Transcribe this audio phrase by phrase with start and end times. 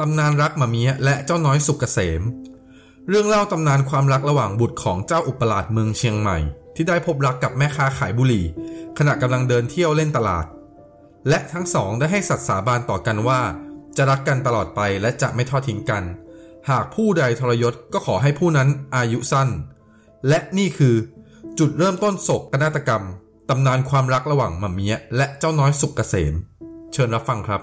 [0.00, 2.22] ตำนานรักมาเมียและเจ้าน้อยสุกเกษม
[3.08, 6.38] เรื่องเล่าตำนานความรักระหว่างบุตรของเจ้าอุปราชเมืองเชียงใหม่
[6.74, 8.44] ที่ได้พบรักกับแม่ค้าขายบุหรี่
[8.98, 10.46] ขณะกำลังเดินเที่ยวเล่นตลาด
[11.28, 13.40] และทั้งสองได้ให้สัตย์สาบานต่อกันว่า
[13.96, 16.04] จะรักกันตลอดไปและจะไม่ทอดทิ้งกัน
[16.70, 19.48] หากผู้ใดทรยศก็ขอให้ผู้นั้นอายุสั้น
[20.28, 20.94] และนี่คือ
[21.58, 23.04] จุดเริ่มต้นโศกนาฏกรรม
[23.48, 26.34] ตำนานความรักระหว่างม่าเมียและเจ้าน้อยสุกเกษม
[26.92, 27.62] เชิญรับฟังครับ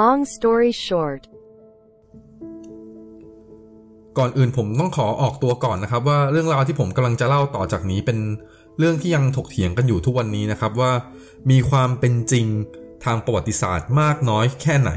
[0.00, 1.22] Long story short,
[4.18, 8.18] ก่อนอื่นผมต้องขอออกตัวก่อนนะครับ ว่าเรื่องราวที่ผมกำลังจะเล่าต่อจากนี้เป็น
[8.78, 10.92] เรื่องที่ยังถกเถียงกันอยู่ทุกวันนี้นะครับว่า
[11.50, 12.46] มีความเป็นจริง
[13.04, 14.90] ทางประวัติศาสตร์มากน้อยแค่ไหน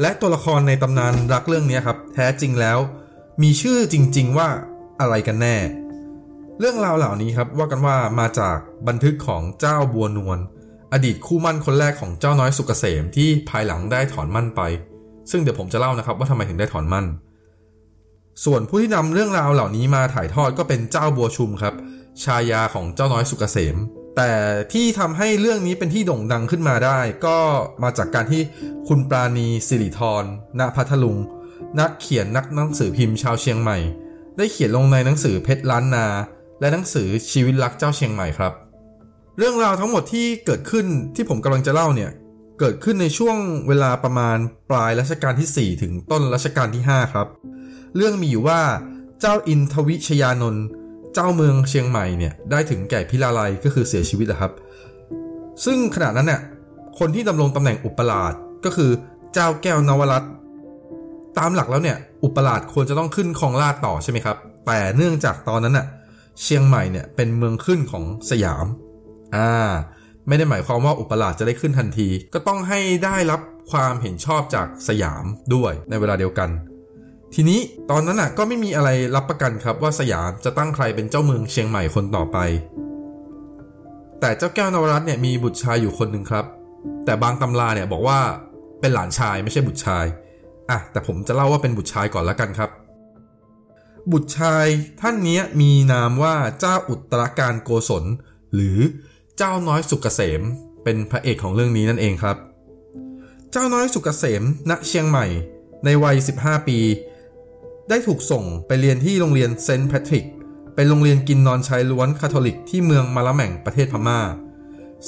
[0.00, 2.78] และตัวละครในตำนานรักเรื่องนี้ครับ แท้จริงแล้ว
[3.42, 4.48] มีชื่อจริง ๆว่า
[5.00, 5.56] อะไรกันแน่
[6.58, 8.56] เรื่องราวเหล่านี้ครับว่ากันว่ามาจาก
[8.88, 10.40] บันทึกของเจ้าบัวนวล
[10.92, 14.60] อดีตคู่มั่นคนแรกของเจ้าน้อยสุกเกษมที่ภายหลังได้ถอนมั่นไป
[15.30, 17.06] ซึ่งเดี๋ยวผมจะเล่านะครับว่าทำไมถึงได้ถอนมั่น
[18.44, 21.74] ส่วนผู้ที่นำเรื่องราวเหล่านี้มาถ่ายทอดก็เป็นเจ้าบัวชุมครับ
[22.24, 23.76] ชายาของเจ้าน้อยสุกเกษม
[24.16, 24.32] แต่
[24.72, 27.38] ที่ทำให้เรื่องนี้เป็นที่โด่งดังขึ้นมาได้ ก็
[27.82, 28.42] มาจากการที่
[28.88, 30.24] คุณปราณีสิริธร
[30.58, 31.18] ณพัทลุง
[31.80, 33.78] นักเขียนนักหนังสือพิมพ์ชาวเชียงใหม่
[34.36, 36.06] ได้เขียนลงในหนังสือเพชรล้านนา
[36.60, 38.52] และหนังสือชีวิตรักเจ้าเชียงใหม่ครับ
[39.38, 42.10] เรื่องราวทั้งหมดที่เกิดขึ้นที่ผมกำลังจะเล่าเนี่ย
[42.60, 43.36] เกิดขึ้นในช่วง
[43.68, 44.38] เวลาประมาณ
[44.70, 47.26] ปลายรัชกาลที่ 4 ถึงต้นรัชกาลที่ 5 ครับ
[47.96, 48.60] เรื่องมีอยู่ว่า
[49.20, 50.64] เจ้าอินทวิชยานนท์
[51.14, 54.52] เจ้าเมืองเชียงใหม่เนี่ยได้ถึงแก่พิลาลัยก็คือเสียชีวิตแล้วครับ
[55.64, 56.40] ซึ่งขณะนั้นเนี่ย
[56.98, 58.90] คนที่ดำรงตำแหน่งอุปราชก็คือ
[59.34, 60.30] เจ้าแก้วนวรัตน์
[61.38, 64.36] ตามหลักแล้วเนี่ยอุปราชควรจะต้องขึ้นครองราชต่อใช่ไหมครับ
[64.66, 65.86] แต่เนื่องจากตอนนั้นน่ะ
[66.42, 68.66] เชียงใหม่เนี่ยเป็นเมืองขึ้นของสยาม
[69.36, 69.50] อ่า
[70.28, 73.40] ไม่ได้หมายความว่าอุปราชจะได้ขึ้นทันที ก็ต้องให้ได้รับ
[73.72, 76.50] ความเห็นชอบจากสยามด้วยในเวลาเดียวกัน
[77.34, 77.60] ทีนี้
[77.90, 82.38] ตอนนั้นน่ะก็ไม่มีอะไรรับประกันครับว่าสยามจะตั้งใครเป็นเจ้าเมืองเชียงใหม่คนต่อไป
[84.20, 86.44] แต่เจ้าแก้วนวรัตน์เนี่ยมีบุตรชายอยู่คนหนึ่งครับ
[87.04, 88.20] แต่บางตำราเนี่ยบอกว่า
[88.80, 90.04] เป็นหลานชายไม่ใช่บุตรชาย
[90.70, 92.70] อะแต่ผมจะเล่าว่าเป็นบุตรชายก่อนล้วกันครับ
[94.12, 94.66] บุตรชาย
[95.00, 98.04] ท่านนี้มีนามว่าเจ้าอุตรการโกศล
[98.54, 98.78] หรือ
[99.38, 100.42] เจ้าน้อยสุกเกษม
[100.84, 102.36] เป็นพระเอกของเรื่องนี้นั่นเองครับ
[103.52, 105.26] เจ้าน้อยสุกเกษมณเชียงใหม่
[105.84, 106.78] ในวัย 15 ปี
[107.88, 110.24] ได้ถูกส่งไปเรียนที่โรงเรียนเซนต์แพทริก
[110.74, 114.20] เป็นโรงเรียนกินนอนชายล้วนคาทอลิกที่เมืองมาละแม่งประเทศพม่า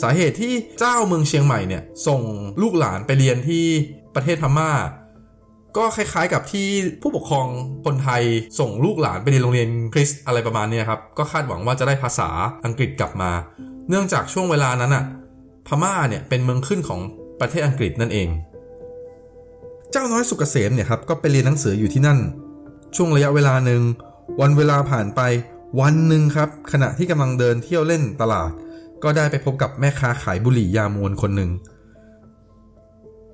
[0.00, 2.20] สาเหตุที่เจ้าเมืองเชียงใหม่เนี่ยส่ง
[2.62, 3.64] ลูกหลานไปเรียนที่
[4.14, 4.70] ประเทศพม่า
[5.76, 6.68] ก็คล้าย ๆ กับที่
[7.02, 7.46] ผู้ปกครอง
[7.84, 8.22] คนไทย
[8.58, 12.28] ส่งลูกหลานไปเรียนโรงเรียนคริสต์อะไรประมาณนี้ครับ ก็คาดหวังว่าจะได้ภาษา
[12.64, 13.30] อังกฤษกลับมา
[13.88, 15.04] เนื่องจากช่วงเวลานั้นอะ
[15.66, 17.00] พม่าเนี่ยเป็นเมืองขึ้นของ
[17.40, 18.28] ประเทศอังกฤษนั่นเอง
[19.90, 22.18] เจ้าน้อยสุกเกษมเนี่ยครับก็ไปเรียนหนังสืออยู่ที่นั่น
[22.96, 23.82] ช่วงระยะเวลาหนึ่ง
[24.40, 25.20] วันเวลาผ่านไป
[25.80, 28.50] วันหนึ่งครับ ขณะที่กำลังเดินเที่ยวเล่นตลาด
[29.02, 31.50] ก็ได้ไปพบกับแม่ค้าขายบุหรี่ยามวนคนหนึ่ง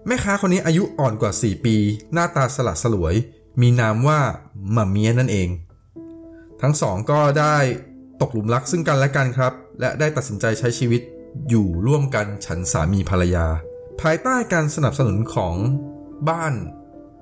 [0.07, 1.77] แม่ค้าคนนี้อายุอ่อนกว่า 4 ปี
[2.13, 3.15] หน้าตาสลัดสลวย
[3.61, 4.21] มีนามว่า
[4.73, 5.49] หม่าเมียนั่นเอง
[6.63, 7.57] ทั้งสองก็ได้
[8.21, 11.03] ตกหลุมรักซึ่งกันและกันครับ และได้ตัดสินใจใช้ชีวิต
[11.49, 13.47] อยู่ร่วมกันฉันสามีภรรยา
[14.01, 15.55] ภายใต้การสนับสนุนของ
[16.29, 16.55] บ้าน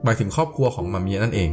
[0.05, 1.51] หมายถึงครอบครัวของมาเมียนั่นเอง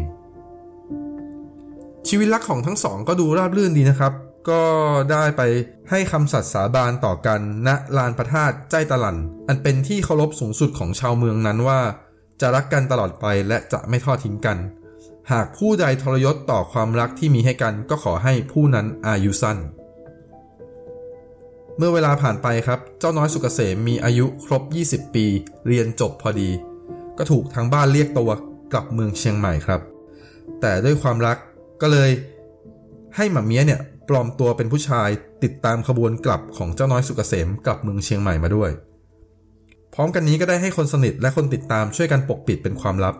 [2.07, 4.13] ชีวิตรักของทั้งสองก็ดูราบรื่นดีนะครับ
[4.49, 4.63] ก็
[5.11, 5.41] ได้ไป
[5.89, 9.17] ให้คำสัตย์สาบานต่อกันณลานพระธาตุใจตะลัน
[9.47, 11.79] อันเป็นที่เคารพสูงสุดของชาวเมืองนั้นว่า
[12.41, 14.57] จะรักกันตลอดไปและจะไม่ทอดทิ้งกัน
[15.31, 19.57] หากผู้ใดทรยศต่อความรักที่มีให้กันก็ขอให้ผู้นั้นอายุสั้น
[21.77, 25.25] เมื่อเวลาผ่านไปครับ เจ้าน้อยสุกเกษมมีอายุครบ 20 ปี
[25.67, 26.49] เรียนจบพอดี
[27.17, 28.31] ก็ถูกทางบ้านเรียกตัว
[28.73, 29.81] กลับเมืองเชียงใหม่ครับ
[30.61, 31.37] แต่ด้วยความรัก
[31.81, 32.09] ก็เลย
[33.16, 33.79] ให้หมาเมียเนี่ย
[34.09, 35.09] ปลอมตัวเป็นผู้ชาย
[35.43, 38.71] ติดตามขบวนกลับของเจ้าน้อยสุกเกษมกลับเมืองเชียงใหม่มาด้วย
[39.93, 43.16] พร้อมกันนี้ก็ได้ให้คนสนิทและคนติดตามช่วยกันปกปิดเป็นความลับ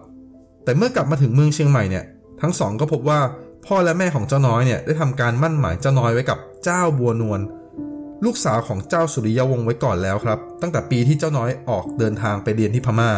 [0.63, 2.04] แต่เมื่อกลับมาถึงเมืองเชียงใหม่เนี่ย
[2.42, 3.19] ทั้งสองก็พบว่า
[3.66, 7.40] พ่อและแม่ของเจ้าน้อยเนี่ยได้ทำการมั่นหมายเจ้าน้อยไว้กับเจ้าบัวนวล
[8.26, 13.12] ลูกสาวของเจ้าสุริยวงศ์ไว้ก่อนแล้วครับ ตั้งแต่ปีที่เจ้าน้อยออกเดินทางไปเรียนที่พม่า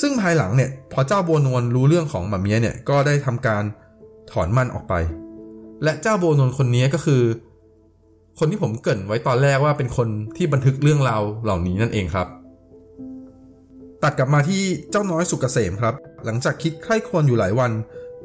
[0.00, 3.62] ซึ่งภายหลังเนี่ยพอเจ้าบัวนวลรู้เรื่องของหมาเมียเนี่ยก็ได้ทำการ
[4.32, 4.94] ถอนมั่นออกไป
[5.84, 7.22] และเจ้าบัวนวลคนนี้ก็คือ
[8.38, 12.28] คนที่ผมเกริ่นไว้ตอนแรกว่าเป็นคนที่บันทึกเรื่องราวเหล่านี้นั่นเองครับ
[14.02, 15.94] ตัดกลับมาที่เจ้าน้อยสุกเกษมครับ
[16.24, 17.70] หลังจากคิดใคร่ครวญอยู่หลายวัน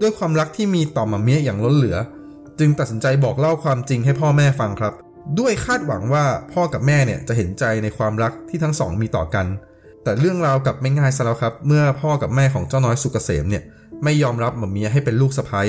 [0.01, 1.97] ด้วยความรักที่มีต่อหมาเมียอย่างล้นเหลือ
[2.59, 4.93] จึงตัดสินใจบอกเล่าความจริงให้พ่อแม่ฟังครับ
[5.39, 9.45] ด้วยคาดหวังว่าพ่อกับแม่เนี่ยจะเห็นใจในความรักที่ทั้งสองมีต่อกัน
[10.03, 13.63] แต่เรื่องราวกับไม่ง่ายซะแล้วครับ เมื่อพ่อกับแม่ของเจ้าน้อยสุกเกษมเนี่ย
[14.03, 15.61] ไม่ยอมรับหม่าเมียให้เป็นลูกสะใภ้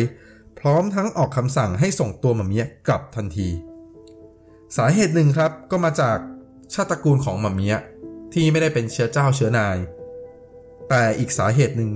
[0.58, 3.48] พร้อมทั้งออกคำสั่งให้ส่งตัวหม่าเมียกลับทันที
[4.76, 6.18] สาเหตุหนึ่งครับก็มาจาก
[6.74, 7.74] ชาติตระกูลของหม่าเมีย
[8.32, 9.76] ที่ไม่ได้เป็นเชื้อเจ้าเชื้อนาย
[10.88, 11.90] แต่อีกสาเหตุหนึ่ง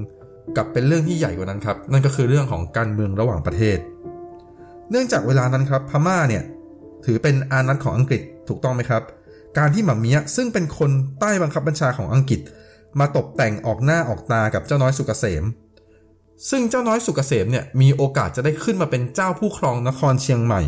[0.57, 3.79] กับเป็นเรื่องที่ใหญ่กว่านั้นครับ นั่นก็คือเรื่องของการเมืองระหว่างประเทศ
[4.91, 6.43] เนื่องจากเวลานั้นครับพม่าเนี่ย
[7.05, 9.03] ถือเป็นอานัตของอังกฤษถูกต้องไหมครับ
[9.59, 10.91] การที่หม่าเมียซึ่งเป็นคน
[11.21, 12.41] ใต้บังคับบัญชาของอังกฤษ
[13.01, 15.45] มาตกแต่งออกหน้าออกตากับเจ้าน้อยสุกเกษม
[16.51, 20.63] ซึ่งเจ้าน้อยสุกเกษมเนี่ยมีโอกาสจะได้ขึ้นมาเป็นเจ้าผู้ครองนครเชียงใหม่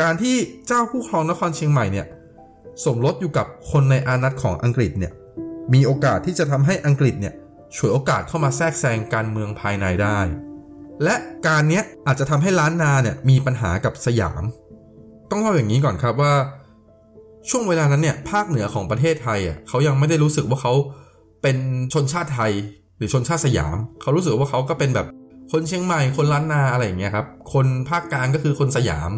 [0.00, 0.36] การที่
[0.68, 2.06] เจ้าผู้ครองนครเชียงใหม่เนี่ย
[2.84, 5.12] สมรสอยู่กับคนในอานัตของอังกฤษเนี่ย
[5.74, 7.34] มีโอกาสที่จะทำให้อังกฤษเนี่ย
[7.76, 10.18] ฉวยโอกาสเข้ามาแทรกแซงการเมืองภายในได้
[11.04, 11.14] และ
[11.46, 14.42] การเนี้ยอาจจะทำให้ล้านนาเนี่ยมีปัญหากับสยาม
[15.30, 16.34] ต้องเล่าอย่างนี้ก่อนครับว่า
[17.50, 20.72] ช่วงเวลานั้นเนี่ยภาคเหนือของประเทศไทยอะเขายังไม่ได้รู้สึกว่าเขา
[21.42, 21.56] เป็น
[21.92, 22.52] ชนชาติไทย
[22.96, 25.06] หรือชนชาติสยาม เขารู้สึกว่าเขาก็เป็นแบบ
[25.52, 29.10] คนเชียงใหม่คนล้านนาอะไรอย่างเงี้ยครับ คนภาคกลางก็คือคนสยาม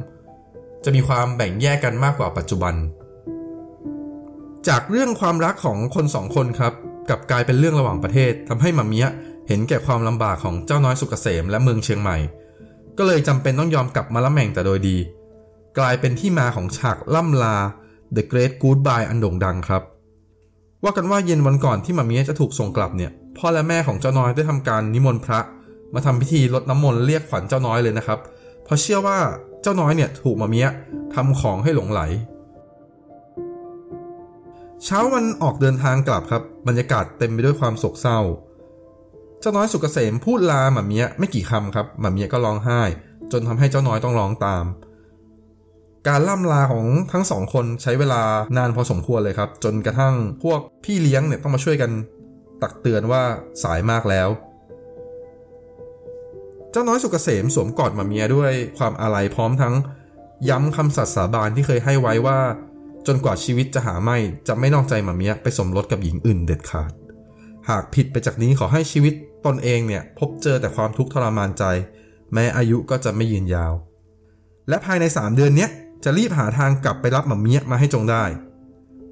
[0.84, 2.74] จะมีความแบ่งแยกกันมากกว่าปัจจุบัน
[4.68, 6.72] จากเรื่องความรักของคนสองคนครับ
[7.10, 9.06] กับกลายเป็นเรื่องระหว่างประเทศทำให้มาเมีย
[9.52, 12.16] ห็นแก่ความลำบากของเจ้าน้อยสุกเกษมและเมืองเชียงใหม่
[12.98, 14.96] ก็เลยจำเป็นต้องยอมกลับมาละแม่งแต่โดยดี
[15.78, 17.56] กลายเป็นที่มาของฉากล่ำลา
[18.16, 19.82] The Great Goodbye อันโด่งดังครับ
[20.84, 25.40] ว่ากันว่าเย็นวันก่อนที่มาเมียจะถูกส่งกลับเนี่ย พ่อและแม่ของเจ้าน้อยได้ทำการนิมนต์พระ
[25.94, 28.18] มาทำพิธีลดน้ำมนต์เรียกขวัญเจ้าน้อยเลยนะครับ
[28.64, 29.18] เพราะเชื่อว่า
[29.62, 30.66] เจ้าน้อยเนี่ยถูกมาเมีย
[31.14, 32.00] ทำของให้หลงไหล
[34.84, 38.18] เช้าวันออกเดินทางกลับครับ บรรยากาศเต็มไปด้วยความโศกเศร้า
[39.42, 42.80] เจ้าน้อยสุกเกษมพูดลาหมาเมียไม่กี่คำครับหมาเมียก็ร้องไห้
[43.32, 44.64] จนทำให้เจ้าน้อยต้องร้องตาม
[46.08, 48.22] การล่ำลาของทั้งสองคนใช้เวลา
[48.56, 51.90] นานพอสมควรเลยครับ จนกระทั่งพวกพี่เลี้ยงเนี่ยต้องมาช่วยกัน
[52.62, 53.22] ตักเตือนว่า
[53.62, 54.28] สายมากแล้ว
[56.70, 59.74] เจ้าน้อยสุกเกษมสวมกอดหมาเมียด้วยความอาลัยพร้อมทั้ง
[60.48, 62.38] ย้ำคำสัตย์สาบานที่เคยให้ไว้ว่า
[63.06, 64.16] จนกว่าชีวิตจะหาไม่
[64.48, 66.92] จะไม่นอกใจหมาเมียไปสมรสกับหญิงอื่นเด็ดขาด
[67.68, 69.14] หากผิดไปจากนี้ขอให้ชีวิต
[69.46, 71.64] ตนเองเนี่ยพบเจอแต่ความทุกข์ทรมานใจ
[72.32, 73.72] แม้อายุก็จะไม่ยืนยาว
[74.68, 75.70] และภายใน 3 เดือนเนี้ย
[76.04, 78.24] จะรีบหาทางกลับไปรับหมาเมียมาให้จงได้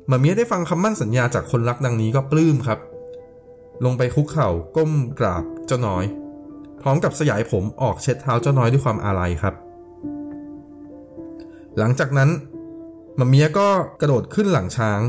[0.09, 2.79] หมาเมียได้ฟังคำมั่นสัญญาจากคนรักดังนี้ก็ปลื้มครับ
[3.85, 6.05] ลงไปคุกเข่าก้มกราบเจ้าน้อย
[6.81, 9.55] พร้อมกับสยายผมออกเช็ดเท้าเจ้าน้อยด้วยความอาลัยครับ
[11.79, 12.31] หลังจากนั้น
[13.17, 13.69] หมาเมียก็
[14.01, 15.01] กระโดดขึ้นหลังช้าง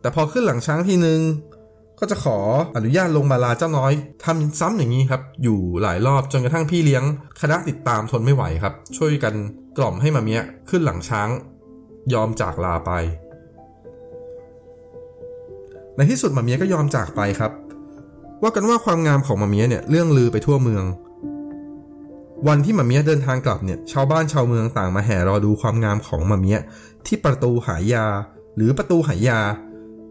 [0.00, 1.20] แต่พอขึ้นหลังช้างทีนึง
[2.04, 2.38] ก็จะขอ
[2.76, 3.92] อนุญาตลงมาลาเจ้าน้อย
[4.24, 7.04] ทำซ้ำอย่างนี้ครับ อยู่หลายรอบจนกระทั่งพี่เลี้ยง
[7.40, 9.34] คณะติดตามทนไม่ไหวครับ ช่วยกัน
[9.78, 10.40] กล่อมให้มาเมีย
[10.70, 11.28] ขึ้นหลังช้าง
[12.12, 12.90] ยอมจากลาไป
[15.96, 17.52] ในที่สุดมาเมียก็ยอมจากไปครับ
[18.42, 20.84] ว่ากันว่าความงามของมาเมียเนี่ยเรื่องลือไปทั่วเมือง
[22.48, 26.58] วันที่มาเมียเดินทางกลับเนี่ยชาวบ้านชาวเมืองต่างมาแห่รอดูความงามของมาเมีย
[27.06, 28.06] ที่ประตูหายา
[28.56, 29.40] หรือประตูหายา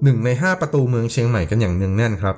[0.04, 2.36] หนึ่งในห้าประตูเมืองเชียงใหม่กันอย่างเนืองแน่นครับ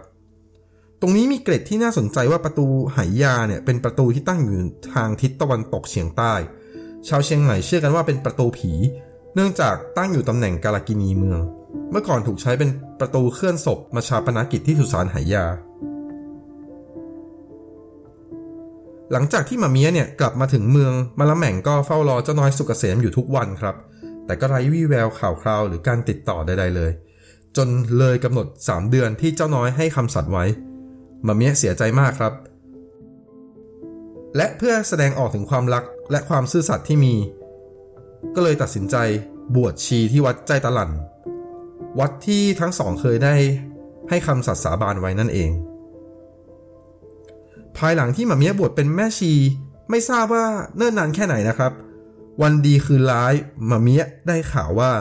[1.01, 2.65] ตรงนี้มีเกร็ดที่น่าสนใจว่าประตู
[2.95, 4.59] หายาเนี่ยเป็นประตูที่ตั้งอยู่
[4.93, 6.33] ทางทิศตะวันตกเฉียงใต้
[7.07, 8.71] ชาวเชียงใหม่เชื่อกันว่าเป็นประตูผี
[9.35, 11.39] เนื่องจากตั้งอยู่ตำแหน่งกาลกินีเมือง
[11.91, 15.45] เมื่อก่อนถูกใช้เป็นประตูเคลื่อนศพมาชาปนกิจที่สุสานหายา
[19.11, 23.75] หลังจากที่มาเมียเนี่ยกลับมาถึงเมืองมาละแหม่งก็เฝ้ารอเจ้าน้อยสุกเกษมอยู่ทุกวันครับ
[24.25, 26.91] แต่ก็ไร้วี่แววข่าวคราวหรือการติดต่อใดๆเลย
[27.57, 27.67] จน
[27.97, 30.45] เลยกำหนด 3 เดือนที่เจ้าน้อยให้คำสัตย์ไว้
[31.27, 32.33] มาเมียเสียใจมากครับ
[34.37, 37.15] และเพื่อแสดงออกถึงความรักและความซื่อสัตย์ที่มี
[38.35, 38.95] ก็เลยตัดสินใจ
[39.55, 40.91] บวชชีที่วัดใจตะลัน
[41.99, 43.33] วัดที่ทั้งสองเคยได้
[44.09, 45.51] ให้คำสัตย์สาบานไว้นั่นเอง
[47.77, 49.33] ภายหลังที่มาเมียบวชเป็นแม่ชี
[49.89, 50.45] ไม่ทราบว่า
[50.75, 51.71] เนิ่นนานแค่ไหนนะครับ
[52.41, 53.33] วันดีคืนร้าย
[53.69, 54.91] มาเมียได้ข่าวว่า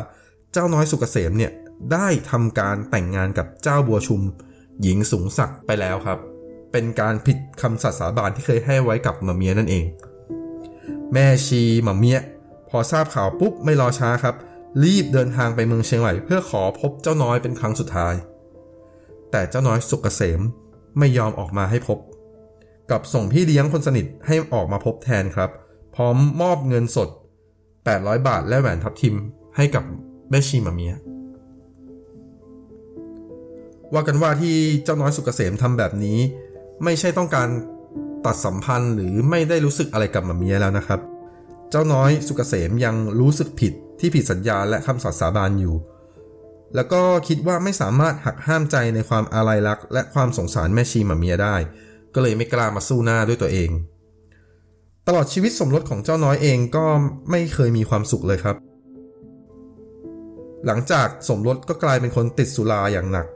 [0.52, 1.52] เจ้าน้อยสุกเกษมเนี่ย
[1.92, 4.22] ได้ทำการแต่งงานกับเจ้าบัวชุม
[4.82, 6.18] หญิงสูงศักดิ์ไปแล้วครับ
[6.72, 9.84] เป็นการผิดคำสัตย์สาบานที่เคยให้ไว้กับมาเมียนั่นเอง
[11.12, 12.18] แม่ชีมาเมีย
[12.68, 14.36] พอทราบข่าวปุ๊บไม่รอช้าครับ
[14.84, 18.14] รีบเดินทางไปเมืองเชียงใหม่เพื่อขอพบเจ้าน้อยเป็นครั้งสุดท้าย
[19.30, 20.40] แต่เจ้าน้อยสุกเกษม
[20.98, 21.98] ไม่ยอมออกมาให้พบ
[22.90, 25.50] กับส่งพี่เลี้ยงคนสนิทให้ออกมาพบแทนครับ
[25.94, 27.08] พร้อมมอบเงินสด
[27.68, 29.14] 800 บาทและแหวนทับทิม
[29.56, 29.84] ให้กับ
[30.30, 30.94] แม่ชีมาเมีย
[33.94, 36.18] ว่ากันว่าที่เจ้าน้อยสุกเกษมทำแบบนี้
[36.84, 37.48] ไม่ใช่ต้องการ
[38.26, 41.00] ตัดสัมพันธ์หรือไม่ได้รู้สึกอะไรกับมาเมียแล้วนะครับ
[41.70, 45.74] เจ้าน้อยสุกเกษมยังรู้สึกผิดที่ผิดสัญญาและคำสัตย์สาบานอยู่
[46.74, 51.56] แล้วก็คิดว่าไม่สามารถหักห้ามใจในความอาลัยรัก และความสงสารแม่ชีมาเมียได้
[52.14, 53.70] ก็เลยไม่กล้ามาสู้หน้าด้วยตัวเอง
[55.06, 56.84] ตลอดชีวิตสมรสของเจ้าน้อยเองก็
[57.30, 58.56] ไม่เคยมีความสุขเลยครับ
[60.66, 63.26] หลังจากสมรสก็กลายเป็นคนติดสุราอย่างหนัก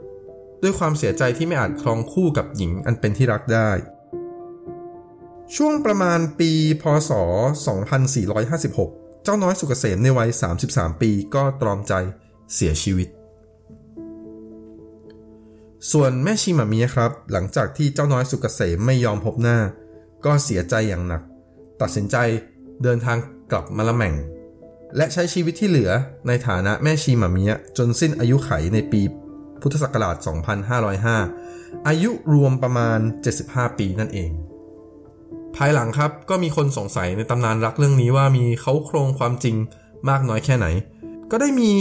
[0.63, 3.71] ด้วยความเสียใจที่ไม่อาจครองคู่กับหญิงอันเป็นที่รักได้
[5.55, 7.11] ช่วงประมาณปี พศ
[7.97, 10.29] 2456 เจ้าน้อยสุกเกษมในวัย
[10.65, 11.93] 33 ปีก็ตรอมใจ
[12.55, 13.07] เสียชีวิต
[15.91, 19.57] ส่วนแม่ชิมามีครับ หลังจากที่เจ้าน้อยสุกเกษมไม่ยอมพบหน้า
[20.25, 21.21] ก็เสียใจอย่างหนัก
[21.81, 22.17] ตัดสินใจ
[22.83, 23.17] เดินทาง
[23.51, 24.15] กลับมาละแม่ง
[24.97, 25.91] และใช้ชีวิตที่เหลือ
[26.27, 27.43] ในฐานะแม่ชีหมามี
[27.77, 29.01] จนสิ้นอายุไขในปี
[29.61, 30.15] พุทธศักราช
[31.01, 32.99] 2505 อายุรวมประมาณ
[33.37, 34.31] 75 ปีนั่นเอง
[35.55, 39.55] ภายหลังครับก็มีคนสงสัยในตำนานรักเรื่องนี้ว่ามีเขาโครงความจริง
[40.09, 40.67] มากน้อยแค่ไหน
[41.31, 41.71] ก็ได้มี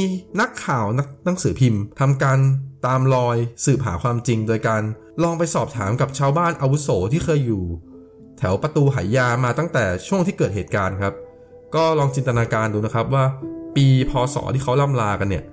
[0.40, 2.38] นักข่าวนักหนังสือพิมพ์ทำการ
[2.86, 4.82] ตามรอยสืบหาความจริง โดยการ
[5.22, 7.64] ลองไปสอบถามกับชาวบ้านอาวุโสที่เคยอยู่
[8.38, 11.14] แถวประตูไหยามาตั้งแต่ช่วงที่เกิดเหตุการณ์ครับ
[11.74, 13.24] ก็ลองจินตนาการดูนะครับว่า
[13.76, 15.44] ปีพศที่เขาล่ำลากันเนี่ย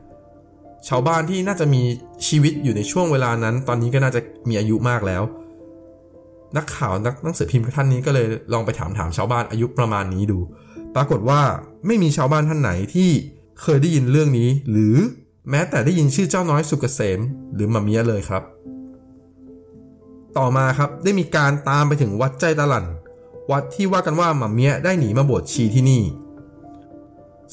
[0.88, 1.82] ชาวบ้านที่น่าจะมี
[2.28, 5.24] ชีวิตอยู่ในช่วงเวลานั้น ตอนนี้ก็น่าจะมีอายุมากแล้ว
[6.58, 10.40] นักข่าวนักหนังสือพิมพ์ท่านนี้ก็เลยลองไปถามถามชาวบ้านอายุประมาณนี้ดู
[10.96, 11.42] ปรากฏว่า
[11.88, 13.10] ไม่มีชาวบ้านท่านไหนที่
[13.62, 14.96] เคยได้ยินเรื่องนี้ หรือ
[15.50, 17.20] แม้แต่ได้ยินชื่อเจ้าน้อยสุกเกษม
[17.54, 18.44] หรือมาเมียเลยครับ
[20.38, 22.86] ต่อมาครับได้มีการตามไปถึงวัดใจตะลัน
[23.52, 26.02] วัดที่ว่ากันว่ามาเมียได้หนีมาบวชชีที่นี่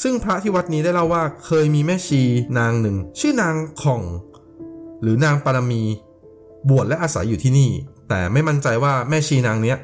[0.02, 2.22] ซึ่งพระที่วัดนี้ได้เล่าว่าเคยมีแม่ชี
[2.58, 4.02] นางหนึ่ง ชื่อนางข่อง
[5.02, 5.82] หรือนางปารมี
[6.68, 7.70] บวชและอาศัยอยู่ที่นี่
[8.08, 9.78] แต่ไม่มั่นใจว่าแม่ชีนางเนี้ย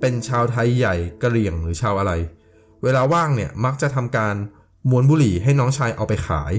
[0.00, 2.12] เป็นชาวไทยใหญ่กะเหรี่ยงหรือชาวอะไร
[2.82, 4.34] เวลาว่างเนี่ยมักจะทำการ
[4.90, 6.52] มวนบุหรี่ให้น้องชายเอาไปขาย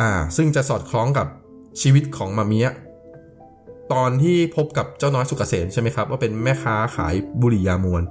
[0.00, 1.26] อ่า ซึ่งจะสอดคล้องกับ
[1.80, 2.68] ชีวิตของมาเมีย
[3.92, 8.02] ตอนที่พบกับเจ้าน้อยสุกเกษมใช่ไหมครับ ว่าเป็นแม่ค้าขายบุหรี่ยามวน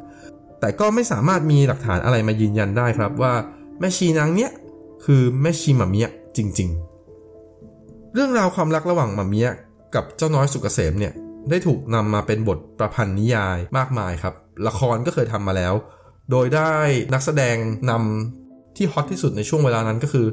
[0.59, 3.33] แต่ก็ไม่สามารถมีหลักฐานอะไรมายืนยันได้ครับว่า
[3.79, 4.51] แม่ชีนางเนี้ย
[5.05, 6.07] คือแม่ชีหมาเมีย
[6.37, 6.69] จริง
[7.41, 9.47] ๆ เรื่องราวความรักระหว่างหมาเมีย
[9.95, 11.13] กับเจ้าน้อยสุกเกษมเนี่ย
[11.49, 14.33] ได้ถูกนำมาเป็นบทประพันธ์นิยายมากมายครับ
[14.67, 15.73] ละครก็เคยทำมาแล้ว
[16.31, 16.73] โดยได้
[17.13, 17.55] นักแสดง
[17.89, 20.25] นำที่ฮอตที่สุดในช่วงเวลานั้นก็คือ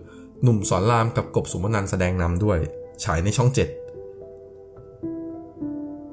[0.42, 2.58] หนุ่มสอนรามกับกบสุมนันแสดงนำด้วย
[3.04, 3.58] ฉายในช่อง 7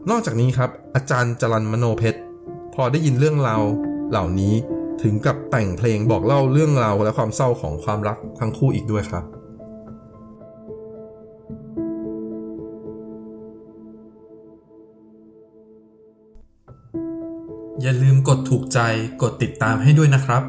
[0.10, 2.20] นอกจากนี้ครับ อาจารย์จรันมโนเพชร
[2.74, 3.62] พอได้ยินเรื่องราว
[4.10, 4.54] เหล่านี้
[5.01, 9.25] ถึงกับแต่งเพลงบอกเล่าเรื่องราวและความเศร้าของความรักทั้งคู่อีกด้วยครับ
[17.81, 18.79] อย่าลืมกดถูกใจ
[19.22, 20.43] กดติดตามให้ด้วยนะครับ